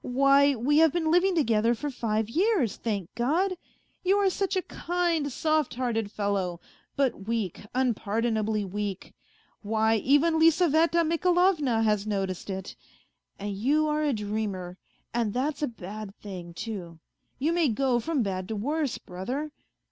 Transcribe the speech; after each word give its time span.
Why, 0.03 0.55
we 0.55 0.79
have 0.79 0.91
been 0.91 1.11
living 1.11 1.35
together 1.35 1.75
for 1.75 1.91
five 1.91 2.27
years, 2.27 2.75
thank 2.75 3.13
God 3.13 3.51
1 3.51 3.57
You 4.03 4.17
are 4.17 4.31
such 4.31 4.55
a 4.55 4.63
kind, 4.63 5.31
.soft 5.31 5.75
hearted 5.75 6.09
fellow, 6.11 6.59
but 6.95 7.27
weak, 7.27 7.67
unpardonably 7.75 8.65
weak. 8.65 9.13
Why, 9.61 9.97
even 9.97 10.39
Lizaveta 10.39 11.03
Mikalovna 11.03 11.83
has 11.83 12.07
noticed 12.07 12.49
it. 12.49 12.75
And 13.37 13.51
you 13.55 13.87
are 13.89 14.01
a 14.03 14.11
dreamer, 14.11 14.79
and 15.13 15.35
that's 15.35 15.61
a 15.61 15.67
bad 15.67 16.15
thing, 16.15 16.55
too; 16.55 16.97
you 17.37 17.53
may 17.53 17.69
go 17.69 17.99
from 17.99 18.23
bad 18.23 18.47
to 18.47 18.55
worse, 18.55 18.97
brother. 18.97 19.51